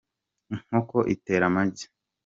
[0.53, 1.85] inkoko itera amagi